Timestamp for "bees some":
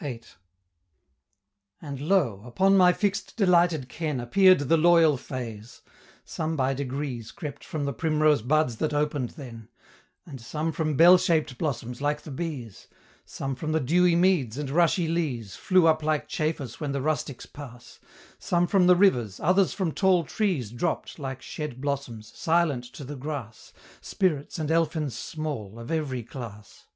12.30-13.54